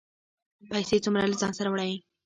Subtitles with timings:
[0.69, 1.93] پیسې څومره له ځانه سره وړئ؟